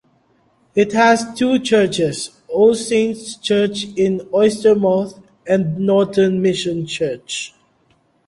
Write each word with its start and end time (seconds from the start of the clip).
It 0.73 0.93
has 0.93 1.31
two 1.35 1.59
churches: 1.59 2.31
All 2.47 2.73
Saints 2.73 3.35
Church 3.37 3.83
in 3.95 4.21
Oystermouth 4.33 5.21
and 5.47 5.77
Norton 5.77 6.41
Mission 6.41 6.87
Church. 6.87 7.53